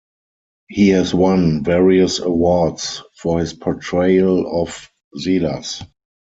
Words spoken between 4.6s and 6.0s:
of Silas.